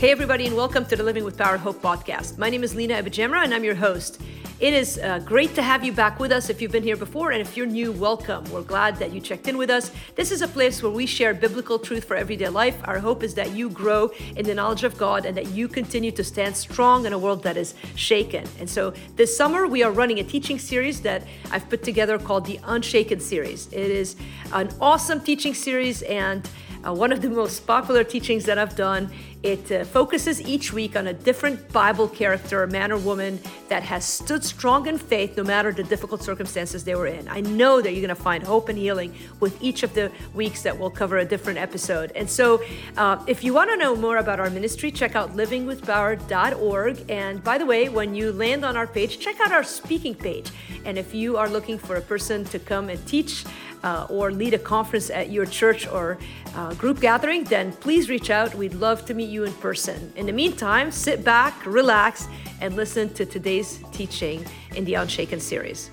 [0.00, 2.38] Hey, everybody, and welcome to the Living with Power Hope podcast.
[2.38, 4.18] My name is Lina Abijamra, and I'm your host.
[4.58, 7.32] It is uh, great to have you back with us if you've been here before,
[7.32, 8.42] and if you're new, welcome.
[8.50, 9.92] We're glad that you checked in with us.
[10.14, 12.80] This is a place where we share biblical truth for everyday life.
[12.84, 16.12] Our hope is that you grow in the knowledge of God and that you continue
[16.12, 18.46] to stand strong in a world that is shaken.
[18.58, 22.46] And so this summer, we are running a teaching series that I've put together called
[22.46, 23.66] the Unshaken series.
[23.70, 24.16] It is
[24.54, 26.48] an awesome teaching series and
[26.86, 29.10] uh, one of the most popular teachings that I've done.
[29.42, 33.40] It uh, focuses each week on a different Bible character, man or woman,
[33.70, 37.26] that has stood strong in faith no matter the difficult circumstances they were in.
[37.26, 40.62] I know that you're going to find hope and healing with each of the weeks
[40.62, 42.12] that we'll cover a different episode.
[42.14, 42.62] And so,
[42.98, 47.10] uh, if you want to know more about our ministry, check out livingwithpower.org.
[47.10, 50.50] And by the way, when you land on our page, check out our speaking page.
[50.84, 53.46] And if you are looking for a person to come and teach,
[53.82, 56.18] uh, or lead a conference at your church or
[56.54, 58.54] uh, group gathering, then please reach out.
[58.54, 60.12] We'd love to meet you in person.
[60.16, 62.28] In the meantime, sit back, relax,
[62.60, 65.90] and listen to today's teaching in the Unshaken series.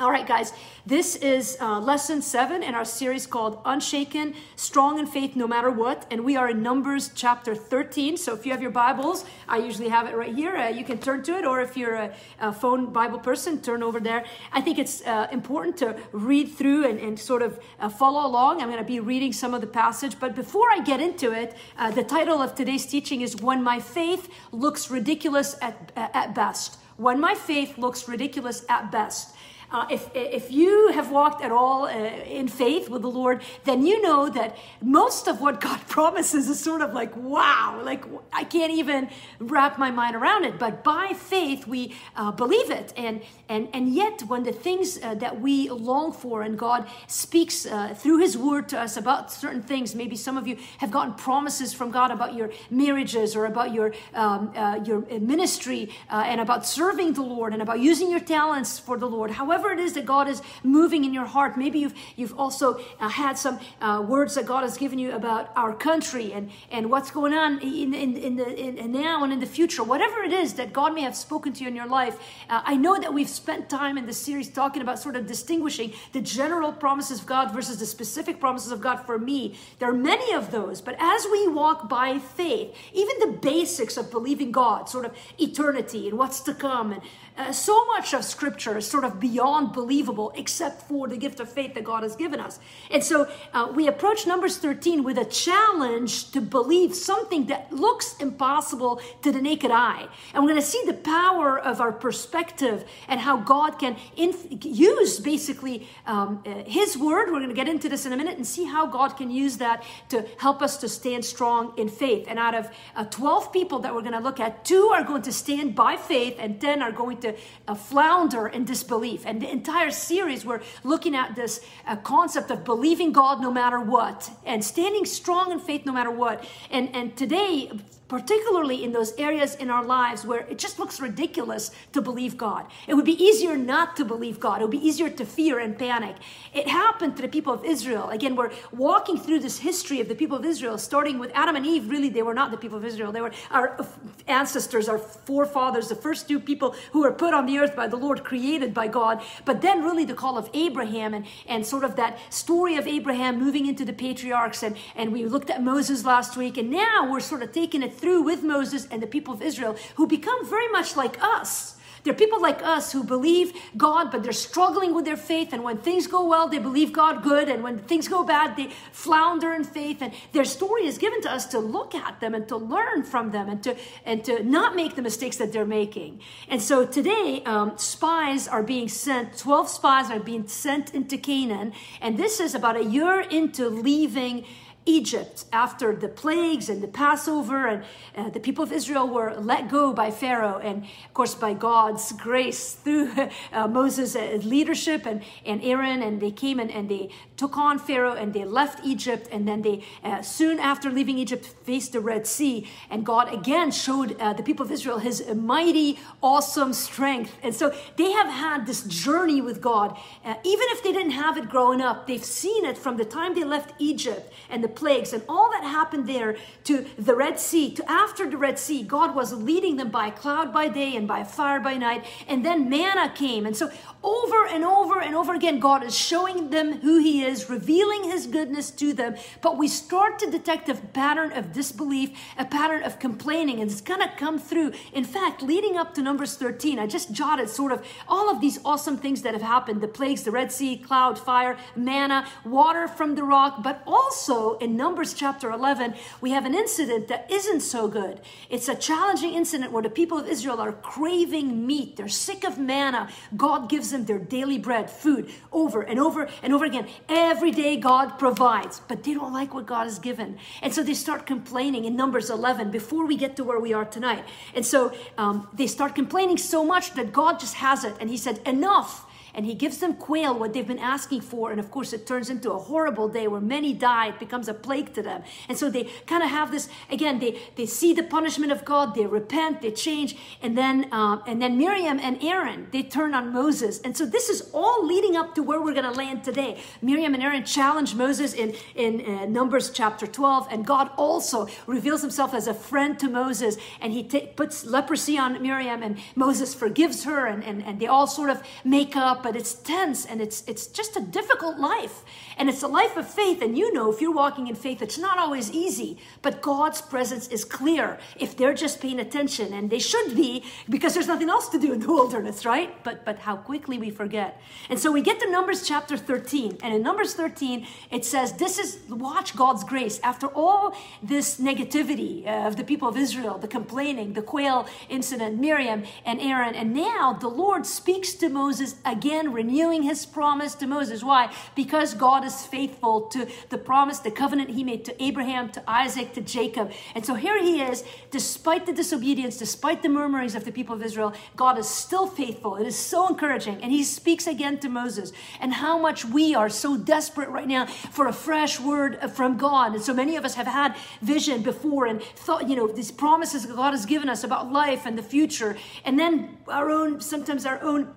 [0.00, 0.54] All right, guys,
[0.86, 5.70] this is uh, lesson seven in our series called Unshaken, Strong in Faith No Matter
[5.70, 6.06] What.
[6.10, 8.16] And we are in Numbers chapter 13.
[8.16, 10.56] So if you have your Bibles, I usually have it right here.
[10.56, 13.82] Uh, you can turn to it, or if you're a, a phone Bible person, turn
[13.82, 14.24] over there.
[14.52, 18.62] I think it's uh, important to read through and, and sort of uh, follow along.
[18.62, 20.18] I'm going to be reading some of the passage.
[20.18, 23.78] But before I get into it, uh, the title of today's teaching is When My
[23.80, 26.78] Faith Looks Ridiculous at, at Best.
[26.96, 29.36] When My Faith Looks Ridiculous at Best.
[29.72, 33.86] Uh, if, if you have walked at all uh, in faith with the Lord, then
[33.86, 38.44] you know that most of what God promises is sort of like, wow, like I
[38.44, 40.58] can't even wrap my mind around it.
[40.58, 42.92] But by faith, we uh, believe it.
[42.96, 47.64] And, and, and yet, when the things uh, that we long for and God speaks
[47.64, 51.14] uh, through His Word to us about certain things, maybe some of you have gotten
[51.14, 56.66] promises from God about your marriages or about your, um, uh, your ministry and about
[56.66, 59.30] serving the Lord and about using your talents for the Lord.
[59.30, 61.56] However, whatever it is that God is moving in your heart.
[61.56, 65.50] Maybe you've you've also uh, had some uh, words that God has given you about
[65.54, 69.40] our country and and what's going on in in, in the in, now and in
[69.40, 69.82] the future.
[69.82, 72.16] Whatever it is that God may have spoken to you in your life,
[72.48, 75.92] uh, I know that we've spent time in this series talking about sort of distinguishing
[76.12, 79.58] the general promises of God versus the specific promises of God for me.
[79.78, 84.10] There are many of those, but as we walk by faith, even the basics of
[84.10, 87.02] believing God, sort of eternity and what's to come, and
[87.36, 91.50] uh, so much of Scripture is sort of beyond believable, except for the gift of
[91.50, 92.58] faith that God has given us.
[92.90, 98.16] And so uh, we approach Numbers 13 with a challenge to believe something that looks
[98.18, 100.08] impossible to the naked eye.
[100.32, 104.64] And we're going to see the power of our perspective and how God can inf-
[104.64, 107.30] use basically um, uh, His word.
[107.30, 109.56] We're going to get into this in a minute and see how God can use
[109.58, 112.26] that to help us to stand strong in faith.
[112.28, 115.22] And out of uh, 12 people that we're going to look at, two are going
[115.22, 117.34] to stand by faith, and 10 are going to
[117.66, 119.24] uh, flounder in disbelief.
[119.26, 123.80] And the entire series, we're looking at this uh, concept of believing God no matter
[123.80, 126.44] what and standing strong in faith no matter what.
[126.70, 127.70] And, and today,
[128.10, 132.66] particularly in those areas in our lives where it just looks ridiculous to believe God.
[132.88, 134.60] It would be easier not to believe God.
[134.60, 136.16] It would be easier to fear and panic.
[136.52, 138.10] It happened to the people of Israel.
[138.10, 141.64] Again, we're walking through this history of the people of Israel, starting with Adam and
[141.64, 141.88] Eve.
[141.88, 143.12] Really, they were not the people of Israel.
[143.12, 143.78] They were our
[144.26, 147.96] ancestors, our forefathers, the first two people who were put on the earth by the
[147.96, 149.22] Lord, created by God.
[149.44, 153.38] But then, really, the call of Abraham and, and sort of that story of Abraham
[153.38, 154.62] moving into the patriarchs.
[154.62, 156.56] And, and we looked at Moses last week.
[156.56, 159.76] And now we're sort of taking it through with Moses and the people of Israel
[159.96, 161.76] who become very much like us.
[162.02, 165.52] They're people like us who believe God, but they're struggling with their faith.
[165.52, 167.48] And when things go well, they believe God good.
[167.48, 169.98] And when things go bad, they flounder in faith.
[170.00, 173.30] And their story is given to us to look at them and to learn from
[173.30, 176.20] them and to, and to not make the mistakes that they're making.
[176.48, 181.72] And so today, um, spies are being sent, 12 spies are being sent into Canaan.
[182.00, 184.44] And this is about a year into leaving
[184.86, 187.84] Egypt after the plagues and the Passover, and
[188.16, 192.12] uh, the people of Israel were let go by Pharaoh, and of course by God's
[192.12, 193.12] grace through
[193.52, 197.78] uh, Moses' uh, leadership and, and Aaron, and they came and, and they took on
[197.78, 202.00] Pharaoh and they left Egypt, and then they uh, soon after leaving Egypt faced the
[202.00, 207.36] Red Sea, and God again showed uh, the people of Israel His mighty, awesome strength,
[207.42, 211.36] and so they have had this journey with God, uh, even if they didn't have
[211.36, 215.12] it growing up, they've seen it from the time they left Egypt and the plagues
[215.12, 219.14] and all that happened there to the Red Sea, to after the Red Sea, God
[219.14, 222.04] was leading them by cloud by day and by fire by night.
[222.28, 223.46] And then manna came.
[223.46, 223.70] And so
[224.02, 228.26] over and over and over again, God is showing them who He is, revealing His
[228.26, 229.16] goodness to them.
[229.42, 233.80] But we start to detect a pattern of disbelief, a pattern of complaining, and it's
[233.80, 234.72] going to come through.
[234.92, 238.58] In fact, leading up to Numbers 13, I just jotted sort of all of these
[238.64, 243.14] awesome things that have happened the plagues, the Red Sea, cloud, fire, manna, water from
[243.14, 243.62] the rock.
[243.62, 248.20] But also in Numbers chapter 11, we have an incident that isn't so good.
[248.48, 252.58] It's a challenging incident where the people of Israel are craving meat, they're sick of
[252.58, 253.08] manna.
[253.36, 256.88] God gives them their daily bread, food, over and over and over again.
[257.08, 260.38] Every day, God provides, but they don't like what God has given.
[260.62, 263.84] And so they start complaining in Numbers 11 before we get to where we are
[263.84, 264.24] tonight.
[264.54, 267.94] And so um, they start complaining so much that God just has it.
[268.00, 271.50] And He said, Enough and he gives them quail, what they've been asking for.
[271.50, 274.08] And of course, it turns into a horrible day where many die.
[274.08, 275.22] It becomes a plague to them.
[275.48, 277.18] And so they kind of have this again.
[277.18, 278.94] They they see the punishment of God.
[278.94, 279.62] They repent.
[279.62, 280.16] They change.
[280.42, 283.80] And then um, and then Miriam and Aaron they turn on Moses.
[283.80, 286.60] And so this is all leading up to where we're going to land today.
[286.82, 292.00] Miriam and Aaron challenge Moses in in uh, Numbers chapter 12, and God also reveals
[292.02, 293.56] Himself as a friend to Moses.
[293.80, 297.86] And He t- puts leprosy on Miriam, and Moses forgives her, and and, and they
[297.86, 302.04] all sort of make up but it's tense and it's it's just a difficult life.
[302.36, 303.42] And it's a life of faith.
[303.42, 305.98] And you know, if you're walking in faith, it's not always easy.
[306.22, 309.52] But God's presence is clear if they're just paying attention.
[309.52, 312.82] And they should be because there's nothing else to do in the wilderness, right?
[312.84, 314.40] But but how quickly we forget.
[314.68, 316.58] And so we get to Numbers chapter 13.
[316.62, 320.00] And in Numbers 13, it says, This is watch God's grace.
[320.02, 325.38] After all this negativity uh, of the people of Israel, the complaining, the quail incident,
[325.38, 330.66] Miriam and Aaron, and now the Lord speaks to Moses again, renewing his promise to
[330.66, 331.04] Moses.
[331.04, 331.32] Why?
[331.54, 335.62] Because God is is faithful to the promise, the covenant he made to Abraham, to
[335.68, 336.72] Isaac, to Jacob.
[336.94, 340.82] And so here he is, despite the disobedience, despite the murmurings of the people of
[340.82, 342.56] Israel, God is still faithful.
[342.56, 343.62] It is so encouraging.
[343.62, 347.66] And he speaks again to Moses and how much we are so desperate right now
[347.66, 349.74] for a fresh word from God.
[349.74, 353.46] And so many of us have had vision before and thought, you know, these promises
[353.46, 355.56] God has given us about life and the future.
[355.84, 357.94] And then our own, sometimes our own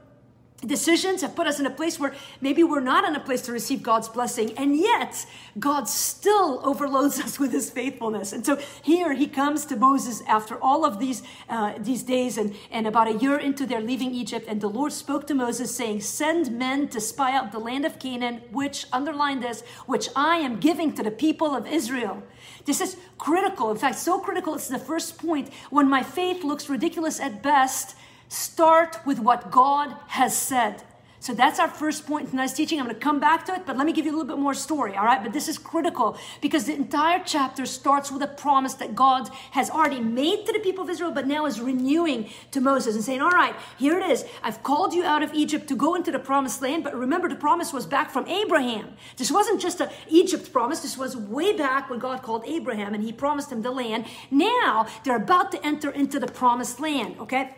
[0.65, 3.51] decisions have put us in a place where maybe we're not in a place to
[3.51, 5.25] receive God's blessing, and yet
[5.60, 8.33] God still overloads us with His faithfulness.
[8.33, 12.56] And so here He comes to Moses after all of these uh, these days, and
[12.71, 16.01] and about a year into their leaving Egypt, and the Lord spoke to Moses, saying,
[16.01, 20.59] "Send men to spy out the land of Canaan, which underline this, which I am
[20.59, 22.24] giving to the people of Israel."
[22.66, 23.71] This is critical.
[23.71, 24.56] In fact, so critical.
[24.56, 25.51] It's the first point.
[25.69, 27.95] When my faith looks ridiculous at best
[28.33, 30.81] Start with what God has said.
[31.19, 32.80] So that's our first point in tonight's teaching.
[32.80, 34.41] I'm going to come back to it, but let me give you a little bit
[34.41, 35.21] more story, all right?
[35.21, 39.69] But this is critical because the entire chapter starts with a promise that God has
[39.69, 43.21] already made to the people of Israel, but now is renewing to Moses and saying,
[43.21, 44.25] All right, here it is.
[44.41, 47.35] I've called you out of Egypt to go into the promised land, but remember the
[47.35, 48.97] promise was back from Abraham.
[49.15, 53.03] This wasn't just an Egypt promise, this was way back when God called Abraham and
[53.03, 54.07] he promised him the land.
[54.31, 57.51] Now they're about to enter into the promised land, okay?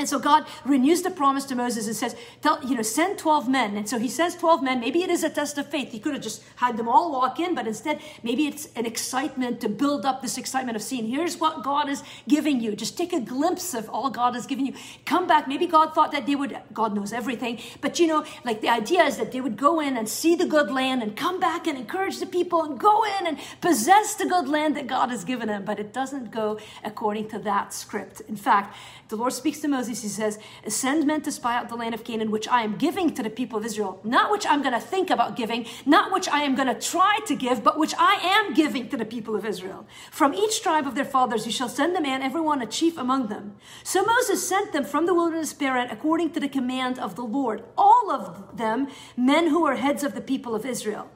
[0.00, 3.50] And so God renews the promise to Moses and says, tell, you know, send 12
[3.50, 3.76] men.
[3.76, 4.80] And so he says 12 men.
[4.80, 5.92] Maybe it is a test of faith.
[5.92, 9.60] He could have just had them all walk in, but instead, maybe it's an excitement
[9.60, 12.74] to build up this excitement of seeing, here's what God is giving you.
[12.74, 14.72] Just take a glimpse of all God has given you.
[15.04, 15.46] Come back.
[15.46, 17.60] Maybe God thought that they would, God knows everything.
[17.82, 20.46] But you know, like the idea is that they would go in and see the
[20.46, 24.24] good land and come back and encourage the people and go in and possess the
[24.24, 25.66] good land that God has given them.
[25.66, 28.22] But it doesn't go according to that script.
[28.22, 28.74] In fact,
[29.10, 30.02] the Lord speaks to Moses.
[30.02, 30.38] He says,
[30.68, 33.28] Send men to spy out the land of Canaan, which I am giving to the
[33.28, 34.00] people of Israel.
[34.04, 37.18] Not which I'm going to think about giving, not which I am going to try
[37.26, 39.84] to give, but which I am giving to the people of Israel.
[40.12, 43.26] From each tribe of their fathers you shall send a man, everyone a chief among
[43.26, 43.56] them.
[43.82, 47.64] So Moses sent them from the wilderness Paran according to the command of the Lord,
[47.76, 48.86] all of them
[49.16, 51.10] men who were heads of the people of Israel.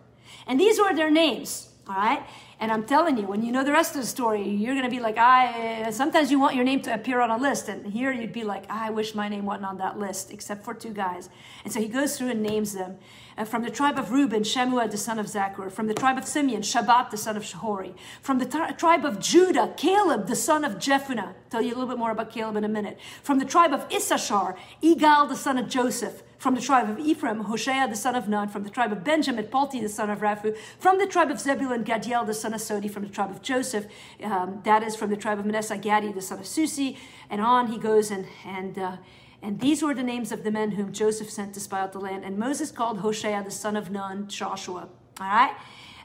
[0.49, 2.27] And these were their names, all right?
[2.61, 4.91] And I'm telling you, when you know the rest of the story, you're going to
[4.91, 5.91] be like, I.
[5.91, 8.65] Sometimes you want your name to appear on a list, and here you'd be like,
[8.71, 11.29] I wish my name wasn't on that list, except for two guys.
[11.65, 12.97] And so he goes through and names them.
[13.37, 15.71] Uh, from the tribe of Reuben, Shammua the son of Zaccur.
[15.71, 17.95] From the tribe of Simeon, Shabat the son of Shahori.
[18.23, 21.35] From the t- tribe of Judah, Caleb the son of Jephunneh.
[21.51, 22.99] Tell you a little bit more about Caleb in a minute.
[23.23, 26.23] From the tribe of Issachar, Igal the son of Joseph.
[26.39, 28.49] From the tribe of Ephraim, Hoshea the son of Nun.
[28.49, 30.57] From the tribe of Benjamin, Palti the son of Raphu.
[30.79, 32.91] From the tribe of Zebulun, Gadiel the son of Sodi.
[32.91, 33.87] From the tribe of Joseph,
[34.23, 36.99] um, that is from the tribe of Manasseh, Gadi the son of Susi.
[37.31, 38.79] And on he goes and and.
[38.79, 38.97] Uh,
[39.47, 41.99] and these were the names of the men whom Joseph sent to spy out the
[41.99, 42.25] land.
[42.25, 44.89] And Moses called Hoshea the son of Nun Joshua.
[45.21, 45.55] All right?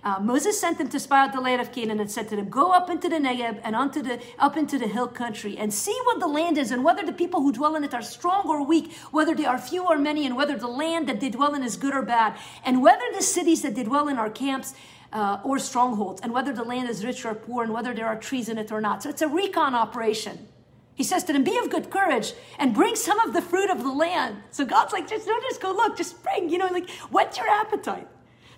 [0.04, 2.50] Uh, Moses sent them to spy out the land of Canaan and said to them,
[2.50, 5.98] Go up into the Negev and onto the up into the hill country and see
[6.06, 8.66] what the land is and whether the people who dwell in it are strong or
[8.66, 11.64] weak, whether they are few or many, and whether the land that they dwell in
[11.64, 14.74] is good or bad, and whether the cities that they dwell in are camps
[15.12, 18.18] uh, or strongholds, and whether the land is rich or poor, and whether there are
[18.18, 19.04] trees in it or not.
[19.04, 20.48] So it's a recon operation.
[20.96, 23.84] He says to them, Be of good courage and bring some of the fruit of
[23.84, 24.44] the land.
[24.52, 27.48] So God's like, just don't just go look, just bring, you know, like whet your
[27.48, 28.08] appetite.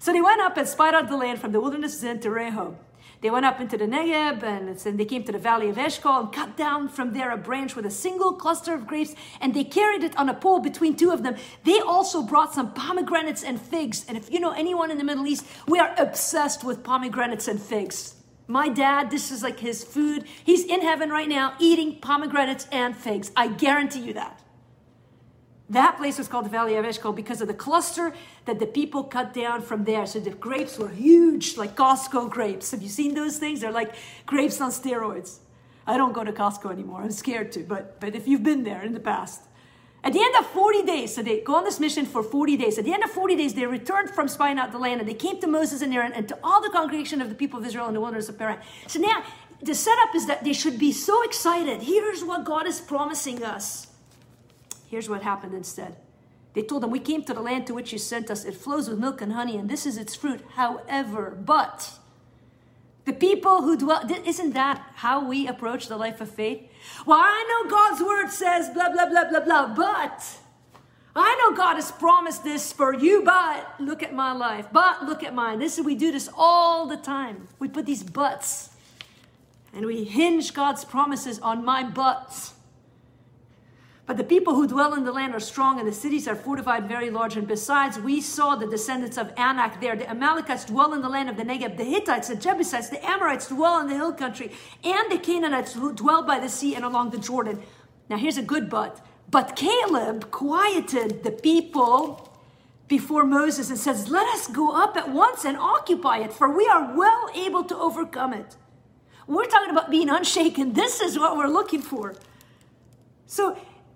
[0.01, 2.75] So they went up and spied out the land from the wilderness of to Rehob.
[3.21, 6.21] They went up into the Negev and then they came to the valley of Eshcol
[6.21, 9.63] and cut down from there a branch with a single cluster of grapes and they
[9.63, 11.35] carried it on a pole between two of them.
[11.65, 14.03] They also brought some pomegranates and figs.
[14.07, 17.61] And if you know anyone in the Middle East, we are obsessed with pomegranates and
[17.61, 18.15] figs.
[18.47, 20.25] My dad, this is like his food.
[20.43, 23.31] He's in heaven right now eating pomegranates and figs.
[23.37, 24.40] I guarantee you that.
[25.71, 28.13] That place was called the Valley of Eshcol because of the cluster
[28.43, 30.05] that the people cut down from there.
[30.05, 32.71] So the grapes were huge, like Costco grapes.
[32.71, 33.61] Have you seen those things?
[33.61, 35.37] They're like grapes on steroids.
[35.87, 37.01] I don't go to Costco anymore.
[37.01, 39.43] I'm scared to, but, but if you've been there in the past.
[40.03, 42.77] At the end of 40 days, so they go on this mission for 40 days.
[42.77, 45.13] At the end of 40 days, they returned from spying out the land and they
[45.13, 47.87] came to Moses and Aaron and to all the congregation of the people of Israel
[47.87, 48.59] in the wilderness of Paran.
[48.87, 49.23] So now
[49.61, 51.83] the setup is that they should be so excited.
[51.83, 53.87] Here's what God is promising us.
[54.91, 55.95] Here's what happened instead.
[56.53, 58.43] They told them, We came to the land to which you sent us.
[58.43, 60.41] It flows with milk and honey, and this is its fruit.
[60.55, 61.91] However, but
[63.05, 66.69] the people who dwell, isn't that how we approach the life of faith?
[67.05, 70.37] Well, I know God's word says blah, blah, blah, blah, blah, but
[71.15, 75.23] I know God has promised this for you, but look at my life, but look
[75.23, 75.59] at mine.
[75.59, 77.47] This is, we do this all the time.
[77.59, 78.71] We put these buts
[79.73, 82.55] and we hinge God's promises on my buts.
[84.11, 86.85] But the people who dwell in the land are strong, and the cities are fortified
[86.85, 87.37] very large.
[87.37, 89.95] And besides, we saw the descendants of Anak there.
[89.95, 91.77] The Amalekites dwell in the land of the Negev.
[91.77, 94.51] The Hittites, the Jebusites, the Amorites dwell in the hill country,
[94.83, 97.63] and the Canaanites who dwell by the sea and along the Jordan.
[98.09, 98.99] Now, here's a good but.
[99.29, 102.37] But Caleb quieted the people
[102.89, 106.67] before Moses and says, Let us go up at once and occupy it, for we
[106.67, 108.57] are well able to overcome it.
[109.25, 110.73] We're talking about being unshaken.
[110.73, 112.15] This is what we're looking for.
[113.25, 113.57] So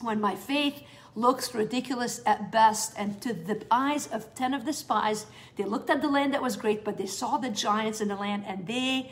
[0.00, 0.82] when my faith
[1.14, 2.94] looks ridiculous at best.
[2.96, 5.26] And to the eyes of 10 of the spies,
[5.56, 8.16] they looked at the land that was great, but they saw the giants in the
[8.16, 9.10] land and they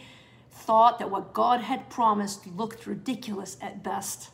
[0.53, 4.31] thought that what God had promised looked ridiculous at best.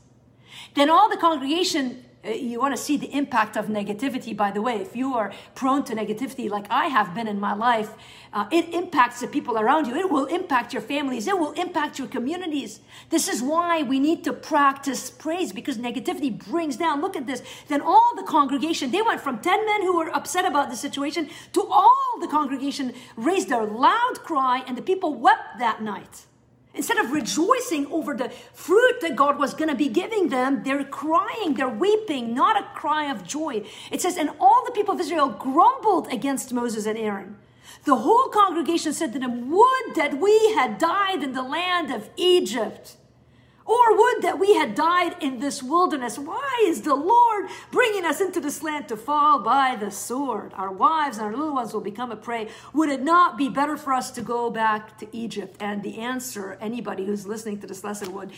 [0.74, 4.76] Then all the congregation you want to see the impact of negativity, by the way.
[4.76, 7.90] If you are prone to negativity, like I have been in my life,
[8.32, 9.96] uh, it impacts the people around you.
[9.96, 11.26] It will impact your families.
[11.26, 12.80] It will impact your communities.
[13.10, 17.00] This is why we need to practice praise because negativity brings down.
[17.00, 17.42] Look at this.
[17.66, 21.28] Then all the congregation, they went from 10 men who were upset about the situation
[21.54, 26.26] to all the congregation raised their loud cry, and the people wept that night.
[26.74, 30.84] Instead of rejoicing over the fruit that God was going to be giving them, they're
[30.84, 33.64] crying, they're weeping, not a cry of joy.
[33.90, 37.36] It says, And all the people of Israel grumbled against Moses and Aaron.
[37.84, 42.08] The whole congregation said to them, Would that we had died in the land of
[42.16, 42.96] Egypt
[43.72, 46.18] or would that we had died in this wilderness.
[46.18, 50.52] Why is the Lord bringing us into this land to fall by the sword?
[50.54, 52.48] Our wives and our little ones will become a prey.
[52.74, 55.56] Would it not be better for us to go back to Egypt?
[55.60, 58.32] And the answer, anybody who's listening to this lesson would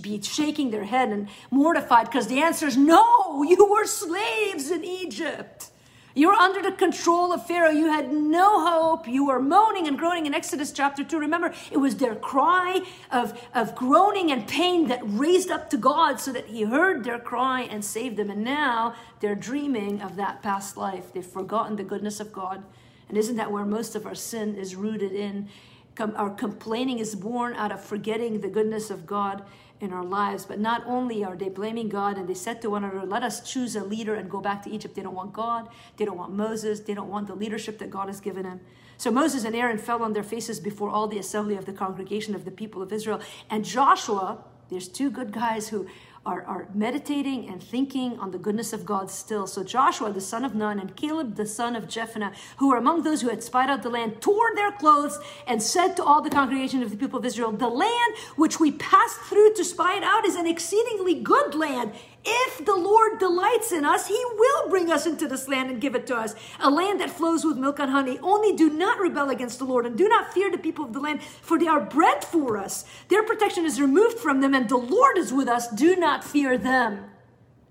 [0.00, 4.84] be shaking their head and mortified because the answer is no, you were slaves in
[4.84, 5.71] Egypt.
[6.14, 7.70] You were under the control of Pharaoh.
[7.70, 9.08] You had no hope.
[9.08, 11.18] You were moaning and groaning in Exodus chapter 2.
[11.18, 16.20] Remember, it was their cry of, of groaning and pain that raised up to God
[16.20, 18.30] so that He heard their cry and saved them.
[18.30, 21.12] And now they're dreaming of that past life.
[21.14, 22.62] They've forgotten the goodness of God.
[23.08, 25.48] And isn't that where most of our sin is rooted in?
[25.98, 29.42] Our complaining is born out of forgetting the goodness of God
[29.82, 30.44] in our lives.
[30.46, 33.40] But not only are they blaming God and they said to one another, let us
[33.40, 34.94] choose a leader and go back to Egypt.
[34.94, 35.68] They don't want God.
[35.96, 36.80] They don't want Moses.
[36.80, 38.60] They don't want the leadership that God has given him.
[38.96, 42.36] So Moses and Aaron fell on their faces before all the assembly of the congregation
[42.36, 43.20] of the people of Israel.
[43.50, 45.88] And Joshua, there's two good guys who
[46.24, 49.46] are, are meditating and thinking on the goodness of God still.
[49.46, 53.02] So Joshua, the son of Nun, and Caleb, the son of Jephunneh, who were among
[53.02, 56.30] those who had spied out the land, tore their clothes and said to all the
[56.30, 60.04] congregation of the people of Israel, The land which we passed through to spy it
[60.04, 61.92] out is an exceedingly good land.
[62.24, 65.94] If the Lord delights in us, He will bring us into this land and give
[65.94, 68.18] it to us, a land that flows with milk and honey.
[68.22, 71.00] Only do not rebel against the Lord and do not fear the people of the
[71.00, 72.84] land, for they are bread for us.
[73.08, 75.68] Their protection is removed from them, and the Lord is with us.
[75.68, 77.06] Do not fear them.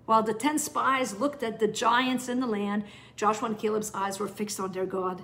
[0.06, 2.84] While the ten spies looked at the giants in the land,
[3.16, 5.22] Joshua and Caleb's eyes were fixed on their God.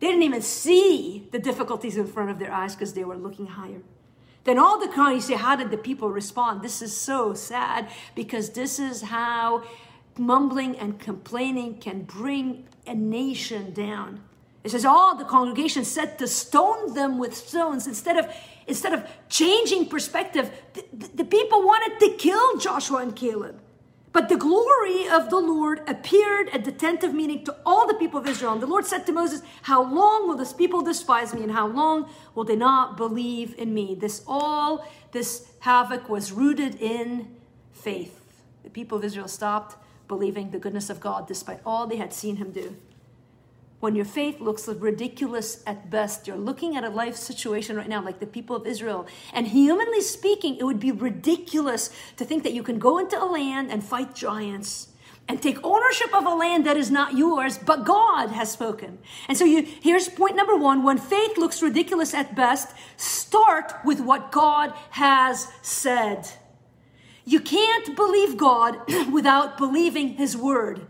[0.00, 3.46] They didn't even see the difficulties in front of their eyes because they were looking
[3.46, 3.80] higher.
[4.44, 6.62] Then all the crowd, you say, how did the people respond?
[6.62, 9.62] This is so sad because this is how
[10.18, 14.20] mumbling and complaining can bring a nation down.
[14.64, 18.32] It says all the congregation said to stone them with stones instead of
[18.66, 20.50] instead of changing perspective.
[20.74, 23.60] The, the people wanted to kill Joshua and Caleb.
[24.12, 27.94] But the glory of the Lord appeared at the tent of meeting to all the
[27.94, 28.52] people of Israel.
[28.52, 31.66] And the Lord said to Moses, How long will this people despise me, and how
[31.66, 33.94] long will they not believe in me?
[33.94, 37.36] This all, this havoc was rooted in
[37.72, 38.20] faith.
[38.64, 39.76] The people of Israel stopped
[40.08, 42.76] believing the goodness of God despite all they had seen him do
[43.82, 46.28] when your faith looks ridiculous at best.
[46.28, 49.08] You're looking at a life situation right now, like the people of Israel.
[49.32, 53.26] And humanly speaking, it would be ridiculous to think that you can go into a
[53.26, 54.90] land and fight giants
[55.26, 59.00] and take ownership of a land that is not yours, but God has spoken.
[59.26, 60.84] And so you, here's point number one.
[60.84, 66.28] When faith looks ridiculous at best, start with what God has said.
[67.24, 68.78] You can't believe God
[69.12, 70.86] without believing His word.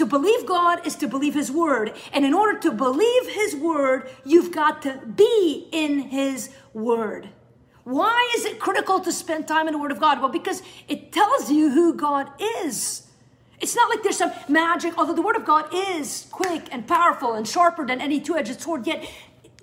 [0.00, 1.92] To believe God is to believe His Word.
[2.14, 7.28] And in order to believe His Word, you've got to be in His Word.
[7.84, 10.18] Why is it critical to spend time in the Word of God?
[10.20, 12.28] Well, because it tells you who God
[12.64, 13.08] is.
[13.60, 17.34] It's not like there's some magic, although the Word of God is quick and powerful
[17.34, 19.06] and sharper than any two edged sword, yet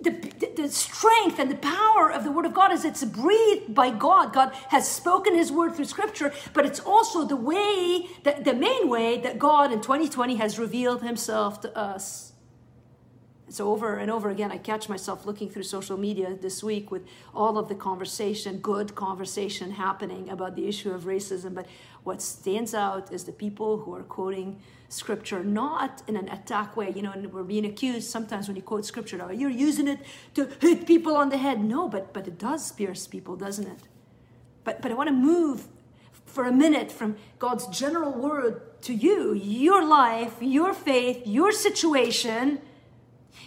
[0.01, 3.73] the, the, the, strength and the power of the word of god is it's breathed
[3.73, 4.33] by god.
[4.33, 8.89] God has spoken his word through scripture but it's also the way that the main
[8.89, 12.33] way that god in 2020 has revealed himself to us.
[13.49, 17.03] So over and over again i catch myself looking through social media this week with
[17.33, 21.65] all of the conversation good conversation happening about the issue of racism but
[22.03, 26.91] what stands out is the people who are quoting scripture not in an attack way
[26.95, 29.99] you know and we're being accused sometimes when you quote scripture oh, you're using it
[30.33, 31.63] to hit people on the head.
[31.63, 33.81] No but but it does pierce people doesn't it?
[34.63, 35.67] But but i want to move
[36.25, 42.59] for a minute from god's general word to you your life your faith your situation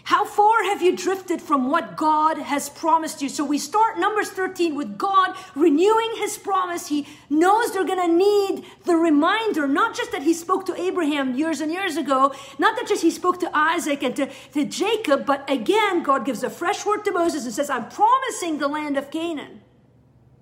[0.05, 3.29] how far have you drifted from what God has promised you?
[3.29, 6.89] So we start Numbers 13 with God renewing his promise.
[6.89, 11.35] He knows they're going to need the reminder, not just that he spoke to Abraham
[11.35, 15.27] years and years ago, not that just he spoke to Isaac and to, to Jacob,
[15.27, 18.97] but again, God gives a fresh word to Moses and says, I'm promising the land
[18.97, 19.61] of Canaan.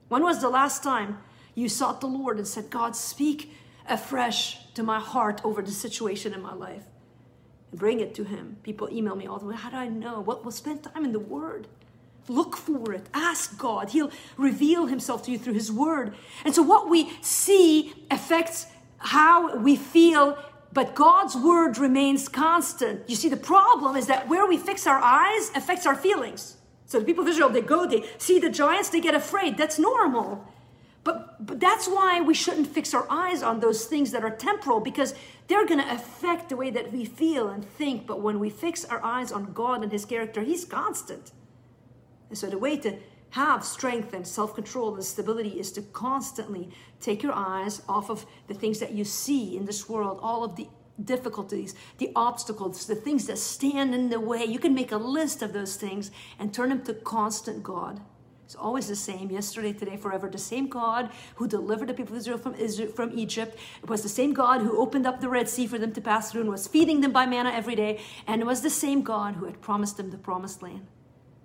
[0.09, 1.18] When was the last time
[1.55, 3.53] you sought the Lord and said, God, speak
[3.88, 6.85] afresh to my heart over the situation in my life?
[7.72, 8.57] Bring it to him.
[8.62, 9.57] People email me all the way.
[9.57, 10.20] How do I know?
[10.20, 11.68] Well, we'll spend time in the Word.
[12.28, 13.07] Look for it.
[13.14, 13.90] Ask God.
[13.90, 16.14] He'll reveal Himself to you through His Word.
[16.44, 18.66] And so, what we see affects
[18.98, 20.38] how we feel,
[20.72, 23.09] but God's Word remains constant.
[23.09, 26.57] You see, the problem is that where we fix our eyes affects our feelings.
[26.85, 29.57] So, the people of Israel, they go, they see the giants, they get afraid.
[29.57, 30.46] That's normal.
[31.04, 34.80] But, but that's why we shouldn't fix our eyes on those things that are temporal
[34.80, 35.14] because
[35.46, 38.06] they're going to affect the way that we feel and think.
[38.06, 41.32] But when we fix our eyes on God and His character, He's constant.
[42.28, 42.98] And so the way to
[43.30, 48.26] have strength and self control and stability is to constantly take your eyes off of
[48.46, 50.68] the things that you see in this world, all of the
[51.02, 54.44] difficulties, the obstacles, the things that stand in the way.
[54.44, 58.00] You can make a list of those things and turn them to constant God.
[58.48, 60.26] It's always the same, yesterday, today, forever.
[60.26, 63.58] The same God who delivered the people of Israel from, Israel from Egypt.
[63.82, 66.32] It was the same God who opened up the Red Sea for them to pass
[66.32, 68.00] through and was feeding them by manna every day.
[68.26, 70.87] And it was the same God who had promised them the promised land.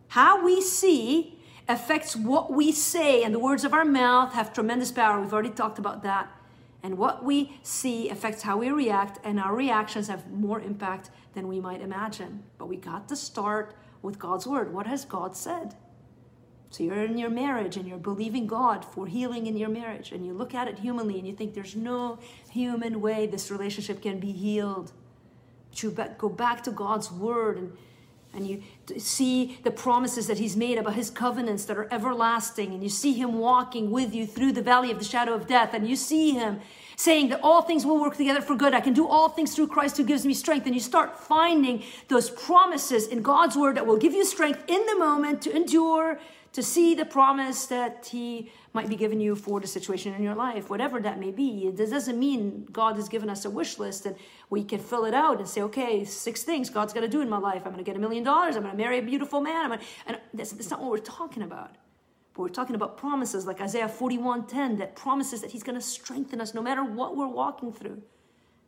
[0.07, 1.37] How we see
[1.67, 5.19] affects what we say, and the words of our mouth have tremendous power.
[5.19, 6.31] We've already talked about that.
[6.83, 11.49] And what we see affects how we react, and our reactions have more impact than
[11.49, 12.45] we might imagine.
[12.57, 14.73] But we got to start with God's word.
[14.73, 15.75] What has God said?
[16.73, 20.25] So you're in your marriage and you're believing God for healing in your marriage, and
[20.25, 22.17] you look at it humanly and you think there's no
[22.49, 24.91] human way this relationship can be healed.
[25.69, 27.77] But you go back to God's word and
[28.35, 28.63] and you
[28.97, 33.13] see the promises that he's made about his covenants that are everlasting and you see
[33.13, 36.31] him walking with you through the valley of the shadow of death and you see
[36.31, 36.59] him
[36.95, 39.67] saying that all things will work together for good i can do all things through
[39.67, 43.85] christ who gives me strength and you start finding those promises in god's word that
[43.85, 46.19] will give you strength in the moment to endure
[46.53, 50.35] to see the promise that he might be giving you for the situation in your
[50.35, 51.71] life, whatever that may be.
[51.71, 54.15] This doesn't mean God has given us a wish list and
[54.51, 57.29] we can fill it out and say, okay, six things God's going to do in
[57.29, 57.63] my life.
[57.65, 58.55] I'm going to get a million dollars.
[58.55, 59.65] I'm going to marry a beautiful man.
[59.65, 61.75] I'm Gonna, and that's, that's not what we're talking about.
[62.33, 66.41] But we're talking about promises like Isaiah 41:10 that promises that He's going to strengthen
[66.41, 68.01] us no matter what we're walking through.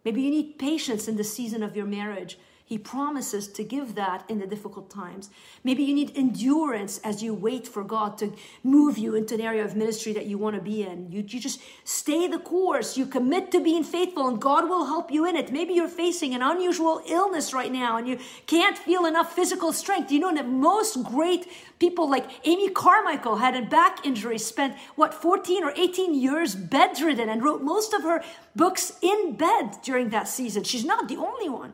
[0.03, 2.37] Maybe you need patience in the season of your marriage.
[2.67, 5.29] He promises to give that in the difficult times.
[5.63, 9.63] Maybe you need endurance as you wait for God to move you into an area
[9.63, 11.11] of ministry that you want to be in.
[11.11, 12.97] You, you just stay the course.
[12.97, 15.51] You commit to being faithful, and God will help you in it.
[15.51, 20.11] Maybe you're facing an unusual illness right now and you can't feel enough physical strength.
[20.11, 21.47] You know that most great
[21.77, 27.29] people like Amy Carmichael had a back injury, spent what, 14 or 18 years bedridden,
[27.29, 28.23] and wrote most of her
[28.55, 30.63] books in bed during that season.
[30.63, 31.73] She's not the only one.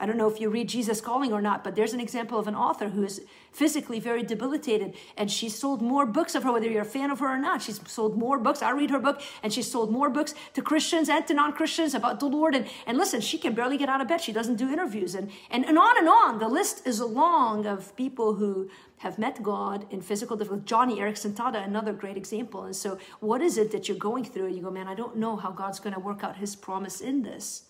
[0.00, 2.46] I don't know if you read Jesus Calling or not, but there's an example of
[2.46, 6.68] an author who is physically very debilitated, and she sold more books of her, whether
[6.68, 7.62] you're a fan of her or not.
[7.62, 8.62] She's sold more books.
[8.62, 11.94] I read her book, and she sold more books to Christians and to non Christians
[11.94, 12.54] about the Lord.
[12.54, 14.20] And, and listen, she can barely get out of bed.
[14.20, 15.16] She doesn't do interviews.
[15.16, 16.38] And, and, and on and on.
[16.38, 20.64] The list is long of people who have met God in physical difficulty.
[20.64, 22.64] Joni Eareckson Tada, another great example.
[22.64, 24.46] And so, what is it that you're going through?
[24.46, 27.00] And you go, man, I don't know how God's going to work out his promise
[27.00, 27.64] in this.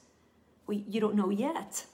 [0.67, 1.87] Well, you don't know yet.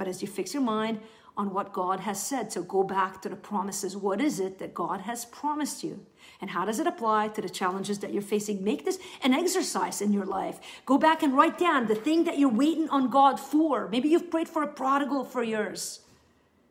[0.00, 0.98] But as you fix your mind
[1.36, 3.98] on what God has said, so go back to the promises.
[3.98, 6.06] What is it that God has promised you?
[6.40, 8.64] And how does it apply to the challenges that you're facing?
[8.64, 10.58] Make this an exercise in your life.
[10.86, 13.88] Go back and write down the thing that you're waiting on God for.
[13.88, 16.00] Maybe you've prayed for a prodigal for years.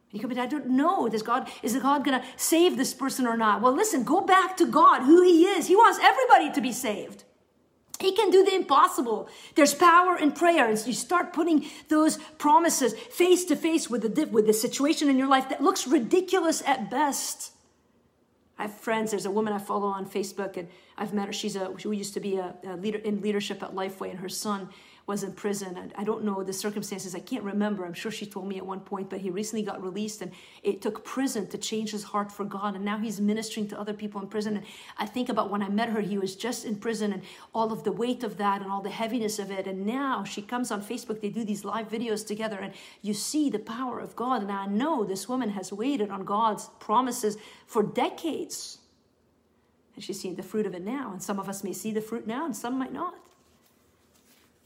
[0.09, 1.05] You could be, I don't know.
[1.05, 3.61] Is God, is God going to save this person or not?
[3.61, 5.67] Well, listen, go back to God, who He is.
[5.67, 7.25] He wants everybody to be saved.
[7.99, 9.27] He can do the impossible.
[9.55, 10.69] There's power in prayer.
[10.69, 15.17] And you start putting those promises face to face with the, with the situation in
[15.17, 17.51] your life that looks ridiculous at best.
[18.57, 19.11] I have friends.
[19.11, 21.33] There's a woman I follow on Facebook, and I've met her.
[21.33, 24.29] She's a she used to be a, a leader in leadership at Lifeway, and her
[24.29, 24.69] son
[25.09, 25.75] was in prison.
[25.75, 27.15] And I don't know the circumstances.
[27.15, 27.83] I can't remember.
[27.83, 30.83] I'm sure she told me at one point, but he recently got released and it
[30.83, 32.75] took prison to change his heart for God.
[32.75, 34.57] And now he's ministering to other people in prison.
[34.57, 34.65] And
[34.99, 37.23] I think about when I met her, he was just in prison and
[37.55, 39.65] all of the weight of that and all the heaviness of it.
[39.65, 41.21] And now she comes on Facebook.
[41.21, 44.43] They do these live videos together and you see the power of God.
[44.43, 48.77] And I know this woman has waited on God's promises for decades.
[49.95, 51.11] And she's seeing the fruit of it now.
[51.11, 53.15] And some of us may see the fruit now and some might not.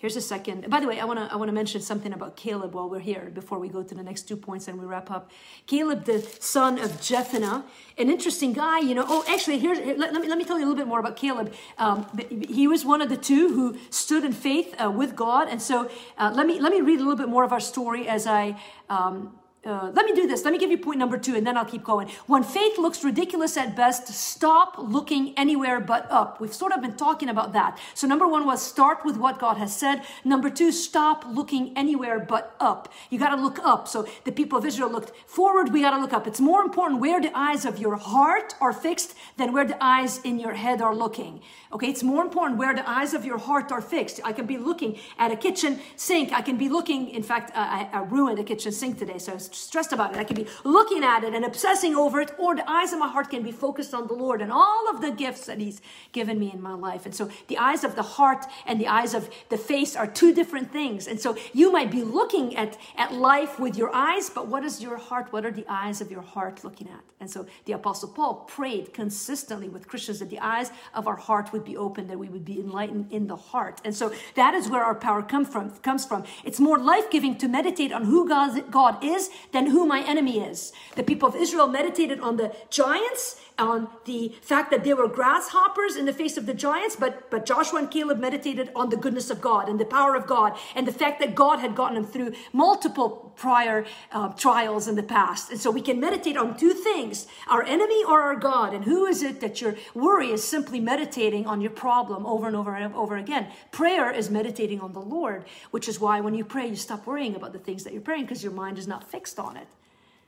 [0.03, 0.69] Here's a second.
[0.69, 2.99] By the way, I want to I want to mention something about Caleb while we're
[2.99, 5.31] here before we go to the next two points and we wrap up.
[5.65, 7.63] Caleb, the son of Jephunneh,
[7.97, 8.79] an interesting guy.
[8.79, 9.05] You know.
[9.07, 11.15] Oh, actually, here, let, let, me let me tell you a little bit more about
[11.15, 11.53] Caleb.
[11.77, 15.61] Um, he was one of the two who stood in faith uh, with God, and
[15.61, 18.27] so uh, let me let me read a little bit more of our story as
[18.27, 18.59] I.
[18.89, 20.43] Um, uh, let me do this.
[20.43, 22.10] Let me give you point number two, and then I'll keep going.
[22.28, 26.41] When faith looks ridiculous at best, stop looking anywhere but up.
[26.41, 27.80] We've sort of been talking about that.
[27.93, 30.04] So, number one was start with what God has said.
[30.26, 32.91] Number two, stop looking anywhere but up.
[33.10, 33.88] You got to look up.
[33.88, 35.71] So, the people of Israel looked forward.
[35.71, 36.28] We got to look up.
[36.28, 40.19] It's more important where the eyes of your heart are fixed than where the eyes
[40.26, 41.41] in your head are looking.
[41.71, 44.19] Okay, it's more important where the eyes of your heart are fixed.
[44.26, 46.34] I can be looking at a kitchen sink.
[46.34, 49.36] I can be looking, in fact, I, I ruined a kitchen sink today, so I
[49.36, 50.17] was stressed about it.
[50.17, 53.07] I can be looking at it and obsessing over it, or the eyes of my
[53.07, 56.39] heart can be focused on the Lord and all of the gifts that He's given
[56.39, 57.05] me in my life.
[57.05, 60.33] And so the eyes of the heart and the eyes of the face are two
[60.33, 61.07] different things.
[61.07, 64.81] And so you might be looking at, at life with your eyes, but what is
[64.81, 65.31] your heart?
[65.31, 67.01] What are the eyes of your heart looking at?
[67.19, 71.53] And so the Apostle Paul prayed consistently with Christians that the eyes of our heart
[71.53, 73.79] would be open, that we would be enlightened in the heart.
[73.85, 76.25] And so that is where our power come from, comes from.
[76.43, 80.71] It's more life giving to meditate on who God is than who my enemy is.
[80.95, 85.95] The people of Israel meditated on the giants on the fact that they were grasshoppers
[85.95, 89.29] in the face of the giants, but, but Joshua and Caleb meditated on the goodness
[89.29, 92.05] of God and the power of God and the fact that God had gotten them
[92.05, 95.51] through multiple prior uh, trials in the past.
[95.51, 98.73] And so we can meditate on two things our enemy or our God.
[98.73, 102.55] And who is it that your worry is simply meditating on your problem over and
[102.55, 103.47] over and over again?
[103.71, 107.35] Prayer is meditating on the Lord, which is why when you pray, you stop worrying
[107.35, 109.67] about the things that you're praying because your mind is not fixed on it.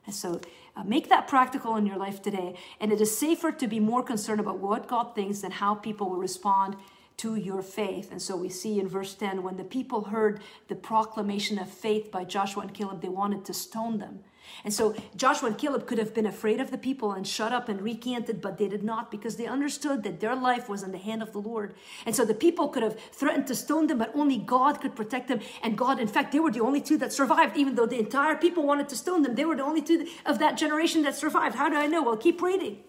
[0.05, 0.39] And so
[0.75, 2.55] uh, make that practical in your life today.
[2.79, 6.09] And it is safer to be more concerned about what God thinks than how people
[6.09, 6.75] will respond
[7.17, 8.11] to your faith.
[8.11, 12.11] And so we see in verse 10 when the people heard the proclamation of faith
[12.11, 14.19] by Joshua and Caleb, they wanted to stone them.
[14.63, 17.69] And so Joshua and Caleb could have been afraid of the people and shut up
[17.69, 20.97] and recanted, but they did not because they understood that their life was in the
[20.97, 21.75] hand of the Lord.
[22.05, 25.27] And so the people could have threatened to stone them, but only God could protect
[25.27, 25.39] them.
[25.61, 28.35] And God, in fact, they were the only two that survived, even though the entire
[28.35, 29.35] people wanted to stone them.
[29.35, 31.55] They were the only two of that generation that survived.
[31.55, 32.03] How do I know?
[32.03, 32.79] Well, keep reading.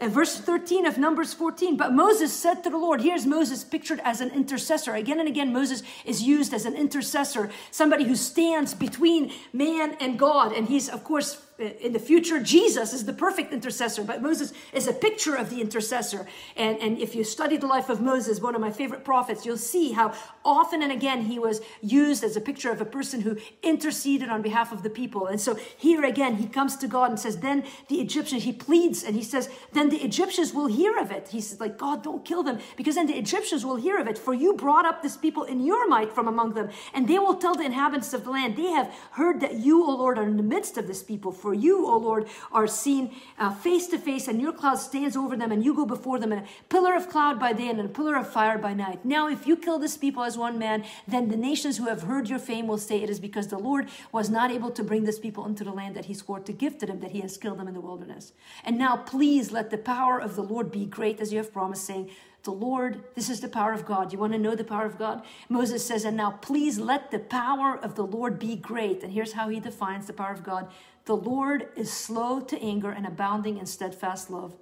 [0.00, 1.76] And verse 13 of Numbers 14.
[1.76, 4.94] But Moses said to the Lord, here's Moses pictured as an intercessor.
[4.94, 10.18] Again and again, Moses is used as an intercessor, somebody who stands between man and
[10.18, 10.52] God.
[10.52, 14.86] And he's, of course, in the future, Jesus is the perfect intercessor, but Moses is
[14.86, 16.26] a picture of the intercessor.
[16.56, 19.56] And, and if you study the life of Moses, one of my favorite prophets, you'll
[19.56, 23.36] see how often and again he was used as a picture of a person who
[23.62, 25.26] interceded on behalf of the people.
[25.26, 29.02] And so here again, he comes to God and says, Then the Egyptians, he pleads
[29.02, 31.28] and he says, Then the Egyptians will hear of it.
[31.28, 34.18] He says, like, God, don't kill them, because then the Egyptians will hear of it.
[34.18, 37.34] For you brought up this people in your might from among them, and they will
[37.34, 40.36] tell the inhabitants of the land, They have heard that you, O Lord, are in
[40.36, 41.32] the midst of this people.
[41.32, 43.14] For you, O Lord, are seen
[43.60, 46.40] face to face, and your cloud stands over them, and you go before them in
[46.40, 49.04] a pillar of cloud by day and a pillar of fire by night.
[49.04, 52.28] Now, if you kill this people as one man, then the nations who have heard
[52.28, 55.18] your fame will say it is because the Lord was not able to bring this
[55.18, 57.58] people into the land that he swore to give to them, that he has killed
[57.58, 58.32] them in the wilderness.
[58.64, 61.84] And now, please let the power of the Lord be great as you have promised,
[61.84, 62.10] saying,
[62.42, 64.14] the Lord, this is the power of God.
[64.14, 65.22] You want to know the power of God?
[65.50, 69.02] Moses says, and now please let the power of the Lord be great.
[69.02, 70.70] And here's how he defines the power of God
[71.04, 74.54] the Lord is slow to anger and abounding in steadfast love,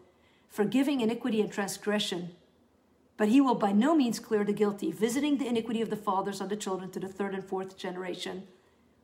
[0.48, 2.30] forgiving iniquity and transgression.
[3.16, 6.40] But he will by no means clear the guilty, visiting the iniquity of the fathers
[6.40, 8.44] on the children to the third and fourth generation.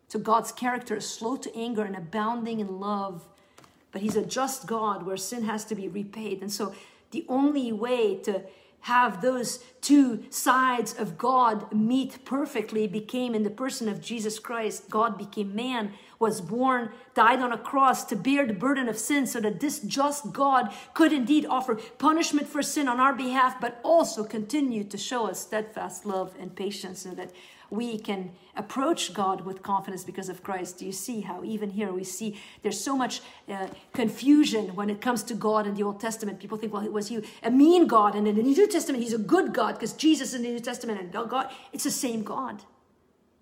[0.09, 3.27] So God's character is slow to anger and abounding in love.
[3.91, 6.41] But he's a just God where sin has to be repaid.
[6.41, 6.75] And so
[7.11, 8.43] the only way to
[8.85, 14.91] have those two sides of God meet perfectly became in the person of Jesus Christ.
[14.91, 19.27] God became man, was born, died on a cross to bear the burden of sin
[19.27, 23.81] so that this just God could indeed offer punishment for sin on our behalf, but
[23.83, 27.33] also continue to show us steadfast love and patience so that
[27.75, 30.79] we can approach God with confidence because of Christ.
[30.79, 35.01] Do you see how even here we see there's so much uh, confusion when it
[35.01, 36.41] comes to God in the Old Testament?
[36.41, 38.15] People think, well, was he a mean God?
[38.15, 41.01] And in the New Testament, he's a good God because Jesus in the New Testament
[41.01, 42.63] and God, it's the same God.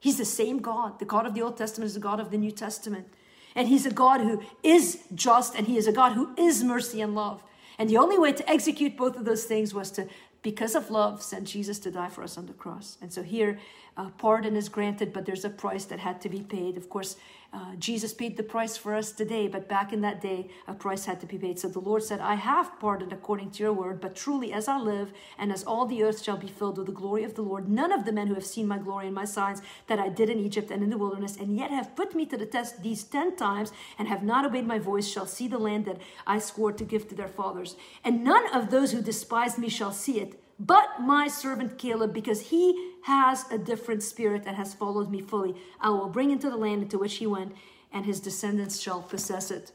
[0.01, 0.99] He's the same God.
[0.99, 3.07] The God of the Old Testament is the God of the New Testament.
[3.55, 7.01] And he's a God who is just and he is a God who is mercy
[7.01, 7.43] and love.
[7.79, 10.09] And the only way to execute both of those things was to,
[10.43, 12.99] because of love, send Jesus to die for us on the cross.
[13.01, 13.59] And so here
[13.97, 16.77] uh, pardon is granted, but there's a price that had to be paid.
[16.77, 17.17] Of course,
[17.55, 21.05] uh, Jesus paid the price for us today, but back in that day, a price
[21.05, 21.59] had to be paid.
[21.59, 24.79] So the Lord said, I have pardoned according to your word, but truly as I
[24.79, 27.69] live, and as all the earth shall be filled with the glory of the Lord,
[27.69, 30.31] none of the men who have seen my glory and my signs that I did
[30.31, 33.05] in Egypt and in the wilderness, and yet have put me to the test these
[33.05, 36.73] ten times, and have not obeyed my voice, shall see the land that I swore
[36.73, 37.77] to give to their fathers.
[38.03, 42.51] And none of those who despised me shall see it but my servant Caleb, because
[42.51, 45.57] he has a different spirit and has followed me fully.
[45.81, 47.55] I will bring into the land into which he went,
[47.93, 49.73] and his descendants shall possess it.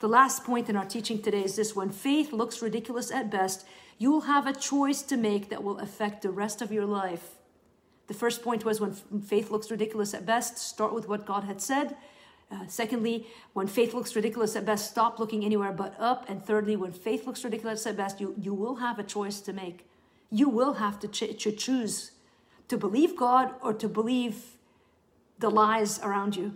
[0.00, 3.66] The last point in our teaching today is this when faith looks ridiculous at best,
[3.98, 7.36] you will have a choice to make that will affect the rest of your life.
[8.08, 11.60] The first point was when faith looks ridiculous at best, start with what God had
[11.60, 11.96] said.
[12.50, 16.28] Uh, secondly, when faith looks ridiculous at best, stop looking anywhere but up.
[16.28, 19.52] And thirdly, when faith looks ridiculous at best, you, you will have a choice to
[19.52, 19.86] make
[20.32, 22.12] you will have to, ch- to choose
[22.72, 24.56] to believe God or to believe
[25.38, 26.54] the lies around you.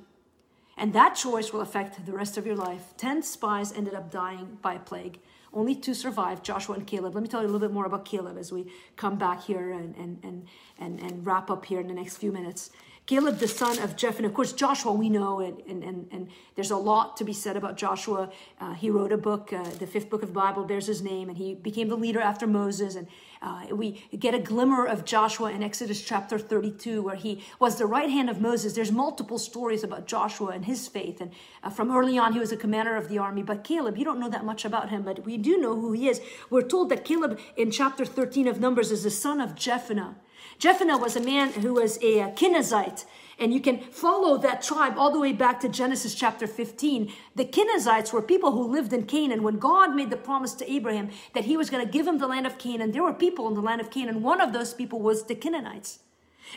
[0.75, 2.95] And that choice will affect the rest of your life.
[2.97, 5.19] Ten spies ended up dying by plague.
[5.53, 7.15] Only two survived, Joshua and Caleb.
[7.15, 9.73] Let me tell you a little bit more about Caleb as we come back here
[9.73, 10.47] and, and, and,
[10.79, 12.71] and, and wrap up here in the next few minutes.
[13.07, 14.25] Caleb, the son of Jephunneh.
[14.25, 17.57] Of course, Joshua, we know, and, and, and, and there's a lot to be said
[17.57, 18.33] about Joshua.
[18.61, 21.29] Uh, he wrote a book, uh, the fifth book of the Bible bears his name,
[21.29, 22.97] and he became the leader after Moses.
[22.97, 23.07] And
[23.40, 27.87] uh, we get a glimmer of Joshua in Exodus chapter 32, where he was the
[27.87, 28.73] right hand of Moses.
[28.73, 31.21] There's multiple stories about Joshua and his faith.
[31.21, 31.31] And
[31.62, 33.45] uh, from early on, he was a commander of the army.
[33.45, 36.09] But Caleb, you don't know that much about him, but we do know who he
[36.09, 36.21] is.
[36.51, 40.16] We're told that Caleb in chapter 13 of Numbers is the son of Jephunneh.
[40.59, 43.05] Jephunneh was a man who was a Kenizzite.
[43.38, 47.12] And you can follow that tribe all the way back to Genesis chapter 15.
[47.35, 49.42] The Kenizzites were people who lived in Canaan.
[49.42, 52.27] When God made the promise to Abraham that he was going to give him the
[52.27, 54.23] land of Canaan, there were people in the land of Canaan.
[54.23, 55.99] One of those people was the Canaanites.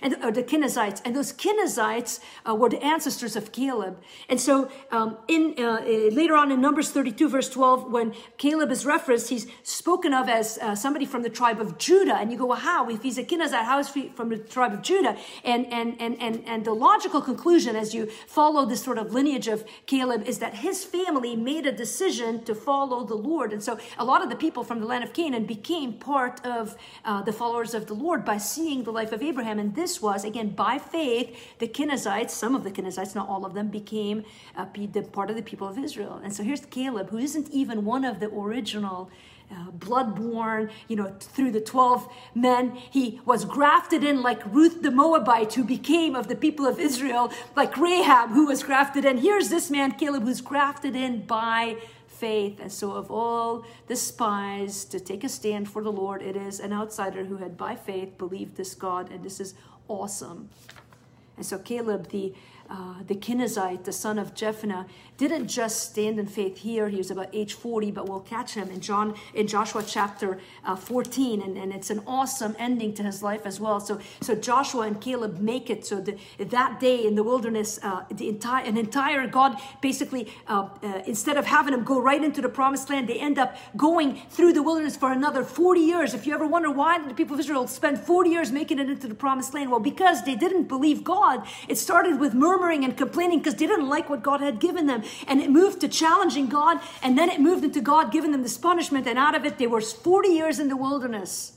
[0.01, 4.01] And or the Kenizzites, and those Kenizzites uh, were the ancestors of Caleb.
[4.27, 8.71] And so, um, in uh, uh, later on in Numbers 32, verse 12, when Caleb
[8.71, 12.15] is referenced, he's spoken of as uh, somebody from the tribe of Judah.
[12.15, 12.89] And you go, well, how?
[12.89, 15.17] If he's a Kenizzite, how is he from the tribe of Judah?
[15.43, 19.47] And and and and and the logical conclusion, as you follow this sort of lineage
[19.47, 23.53] of Caleb, is that his family made a decision to follow the Lord.
[23.53, 26.75] And so, a lot of the people from the land of Canaan became part of
[27.05, 30.23] uh, the followers of the Lord by seeing the life of Abraham and this was,
[30.23, 34.23] again, by faith, the Kenizzites, some of the Kenizzites, not all of them, became
[34.55, 34.65] uh,
[35.11, 36.19] part of the people of Israel.
[36.23, 39.09] And so here's Caleb, who isn't even one of the original
[39.51, 42.75] uh, blood-born, you know, through the 12 men.
[42.91, 47.31] He was grafted in like Ruth the Moabite, who became of the people of Israel,
[47.55, 49.17] like Rahab, who was grafted in.
[49.17, 51.77] Here's this man, Caleb, who's grafted in by
[52.19, 52.59] faith.
[52.59, 56.59] And so, of all the spies to take a stand for the Lord, it is
[56.59, 59.11] an outsider who had by faith believed this God.
[59.11, 59.53] And this is
[59.87, 60.49] awesome.
[61.37, 62.33] And so Caleb, the
[62.69, 64.85] uh, the Kenizzite, the son of Jephunneh,
[65.17, 66.87] didn't just stand in faith here.
[66.87, 70.75] He was about age 40, but we'll catch him in John in Joshua chapter uh,
[70.75, 73.79] 14, and, and it's an awesome ending to his life as well.
[73.79, 75.85] So so Joshua and Caleb make it.
[75.85, 80.69] So the, that day in the wilderness, uh, the entire an entire God basically uh,
[80.83, 84.21] uh, instead of having them go right into the promised land, they end up going
[84.29, 86.13] through the wilderness for another 40 years.
[86.13, 89.07] If you ever wonder why the people of Israel spend 40 years making it into
[89.07, 91.45] the promised land, well, because they didn't believe God.
[91.67, 94.85] It started with murmuring murmuring and complaining because they didn't like what God had given
[94.85, 95.03] them.
[95.27, 98.57] And it moved to challenging God, and then it moved into God giving them this
[98.57, 99.07] punishment.
[99.07, 101.53] And out of it, they were 40 years in the wilderness.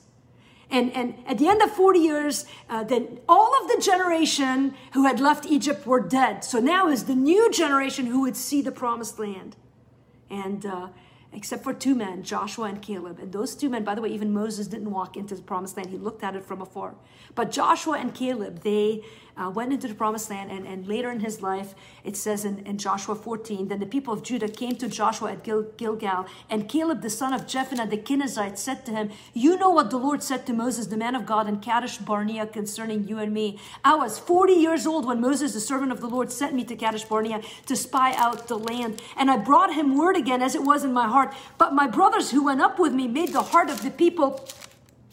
[0.70, 5.04] And, and at the end of 40 years, uh, then all of the generation who
[5.04, 6.44] had left Egypt were dead.
[6.44, 9.56] So now is the new generation who would see the promised land.
[10.30, 10.88] And uh,
[11.34, 13.18] except for two men, Joshua and Caleb.
[13.18, 15.90] And those two men, by the way, even Moses didn't walk into the promised land.
[15.90, 16.94] He looked at it from afar.
[17.34, 19.02] But Joshua and Caleb, they
[19.36, 20.50] uh, went into the promised land.
[20.50, 24.12] And, and later in his life, it says in, in Joshua 14, then the people
[24.12, 26.26] of Judah came to Joshua at Gil, Gilgal.
[26.50, 29.96] And Caleb, the son of Jephunneh the Kenizzite, said to him, You know what the
[29.96, 33.58] Lord said to Moses, the man of God, in Kadesh Barnea concerning you and me.
[33.84, 36.76] I was 40 years old when Moses, the servant of the Lord, sent me to
[36.76, 39.00] Kadesh Barnea to spy out the land.
[39.16, 41.34] And I brought him word again as it was in my heart.
[41.58, 44.46] But my brothers who went up with me made the heart of the people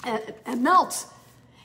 [0.04, 1.06] uh, uh melt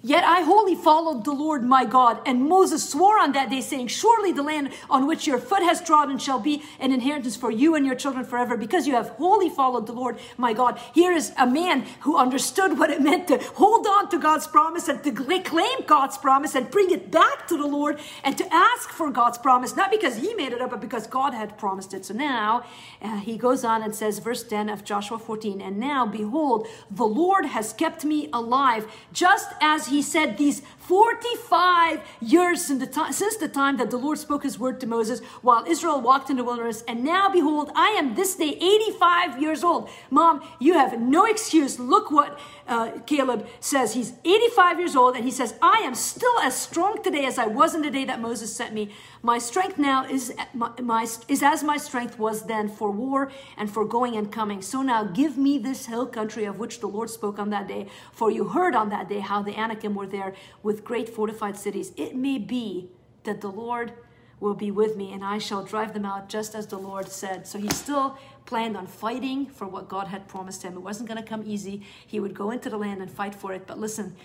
[0.07, 2.21] Yet I wholly followed the Lord my God.
[2.27, 5.81] And Moses swore on that day, saying, Surely the land on which your foot has
[5.81, 9.49] trodden shall be an inheritance for you and your children forever, because you have wholly
[9.49, 10.79] followed the Lord my God.
[10.93, 14.89] Here is a man who understood what it meant to hold on to God's promise
[14.89, 18.91] and to claim God's promise and bring it back to the Lord and to ask
[18.91, 22.05] for God's promise, not because he made it up, but because God had promised it.
[22.05, 22.65] So now
[23.01, 27.07] uh, he goes on and says, verse 10 of Joshua 14, And now behold, the
[27.07, 33.13] Lord has kept me alive, just as he he said these 45 years the time,
[33.13, 36.37] since the time that the Lord spoke his word to Moses while Israel walked in
[36.37, 36.83] the wilderness.
[36.87, 39.89] And now, behold, I am this day 85 years old.
[40.11, 41.79] Mom, you have no excuse.
[41.79, 43.95] Look what uh, Caleb says.
[43.95, 47.47] He's 85 years old, and he says, I am still as strong today as I
[47.47, 48.91] was in the day that Moses sent me.
[49.23, 53.71] My strength now is, my, my, is as my strength was then for war and
[53.71, 54.61] for going and coming.
[54.61, 57.87] So now give me this hill country of which the Lord spoke on that day.
[58.13, 61.93] For you heard on that day how the Anakim were there with great fortified cities.
[61.97, 62.89] It may be
[63.25, 63.93] that the Lord
[64.41, 67.47] will be with me and I shall drive them out just as the Lord said.
[67.47, 70.75] So he still planned on fighting for what God had promised him.
[70.75, 71.83] It wasn't going to come easy.
[72.07, 73.67] He would go into the land and fight for it.
[73.67, 74.17] But listen,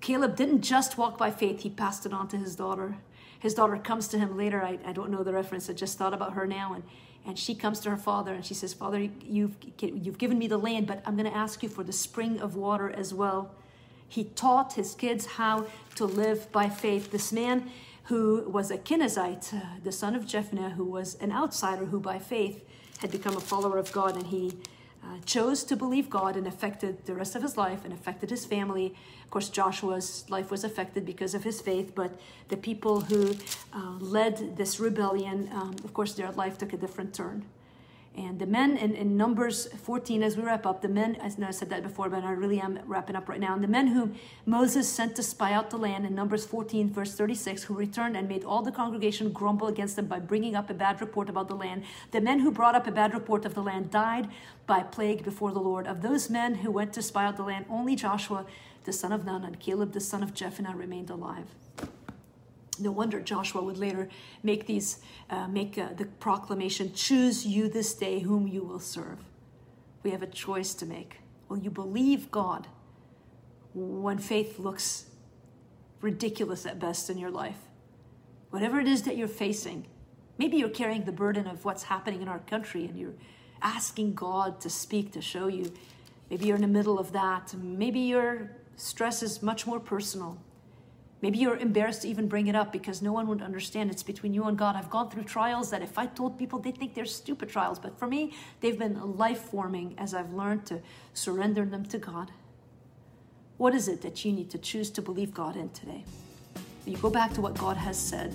[0.00, 2.96] Caleb didn't just walk by faith, he passed it on to his daughter.
[3.38, 4.62] His daughter comes to him later.
[4.62, 5.68] I, I don't know the reference.
[5.70, 6.74] I just thought about her now.
[6.74, 6.84] And,
[7.26, 10.58] and she comes to her father and she says, Father, you've, you've given me the
[10.58, 13.54] land, but I'm going to ask you for the spring of water as well.
[14.10, 17.12] He taught his kids how to live by faith.
[17.12, 17.70] This man
[18.04, 22.18] who was a Kenizzite, uh, the son of Jephunneh, who was an outsider who by
[22.18, 22.64] faith
[22.98, 24.52] had become a follower of God, and he
[25.04, 28.44] uh, chose to believe God and affected the rest of his life and affected his
[28.44, 28.96] family.
[29.22, 32.18] Of course, Joshua's life was affected because of his faith, but
[32.48, 33.36] the people who
[33.72, 37.46] uh, led this rebellion, um, of course, their life took a different turn.
[38.16, 41.52] And the men in, in, Numbers 14, as we wrap up, the men, know I
[41.52, 43.54] said that before, but I really am wrapping up right now.
[43.54, 47.14] And the men whom Moses sent to spy out the land in Numbers 14, verse
[47.14, 50.74] 36, who returned and made all the congregation grumble against them by bringing up a
[50.74, 51.84] bad report about the land.
[52.10, 54.28] The men who brought up a bad report of the land died
[54.66, 55.86] by plague before the Lord.
[55.86, 58.44] Of those men who went to spy out the land, only Joshua,
[58.84, 61.46] the son of Nun, and Caleb, the son of Jephunneh, remained alive.
[62.80, 64.08] No wonder Joshua would later
[64.42, 69.18] make these, uh, make uh, the proclamation, choose you this day whom you will serve.
[70.02, 71.20] We have a choice to make.
[71.48, 72.68] Will you believe God
[73.74, 75.06] when faith looks
[76.00, 77.58] ridiculous at best in your life.
[78.50, 79.86] Whatever it is that you're facing,
[80.38, 83.14] maybe you're carrying the burden of what's happening in our country and you're
[83.62, 85.72] asking God to speak, to show you.
[86.30, 87.54] Maybe you're in the middle of that.
[87.54, 90.38] Maybe your stress is much more personal.
[91.22, 93.90] Maybe you're embarrassed to even bring it up because no one would understand.
[93.90, 94.74] It's between you and God.
[94.74, 97.78] I've gone through trials that if I told people, they'd think they're stupid trials.
[97.78, 100.80] But for me, they've been life forming as I've learned to
[101.12, 102.30] surrender them to God.
[103.58, 106.04] What is it that you need to choose to believe God in today?
[106.86, 108.34] You go back to what God has said.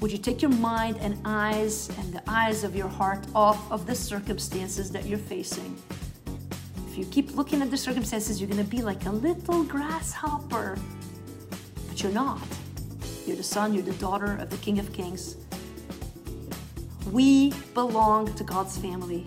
[0.00, 3.86] Would you take your mind and eyes and the eyes of your heart off of
[3.86, 5.76] the circumstances that you're facing?
[6.88, 10.78] If you keep looking at the circumstances, you're going to be like a little grasshopper
[11.96, 12.42] but you're not.
[13.26, 15.36] You're the son, you're the daughter of the King of Kings.
[17.10, 19.24] We belong to God's family,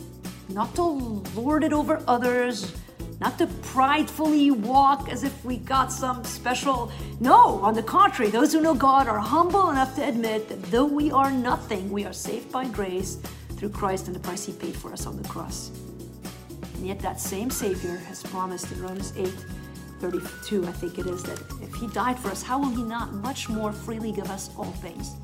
[0.49, 2.75] not to lord it over others,
[3.19, 6.91] not to pridefully walk as if we got some special.
[7.19, 10.85] No, on the contrary, those who know God are humble enough to admit that though
[10.85, 13.17] we are nothing, we are saved by grace
[13.57, 15.71] through Christ and the price He paid for us on the cross.
[16.75, 19.33] And yet, that same Savior has promised in Romans 8
[19.99, 21.39] 32, I think it is, that
[21.79, 25.15] He died for us, how will He not much more freely give us all things?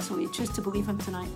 [0.00, 1.28] So we choose to believe Him tonight.